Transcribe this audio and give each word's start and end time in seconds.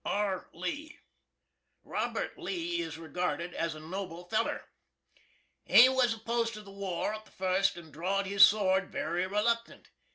R. 0.03 0.49
LEE. 0.51 0.97
Robert 1.83 2.35
Lee 2.35 2.79
is 2.81 2.97
regarded 2.97 3.53
as 3.53 3.75
a 3.75 3.79
noble 3.79 4.25
feller. 4.29 4.65
He 5.63 5.89
was 5.89 6.15
opposed 6.15 6.55
to 6.55 6.63
the 6.63 6.71
war 6.71 7.13
at 7.13 7.25
the 7.25 7.29
fust, 7.31 7.77
and 7.77 7.93
draw'd 7.93 8.25
his 8.25 8.41
sword 8.43 8.91
very 8.91 9.27
reluctant. 9.27 9.91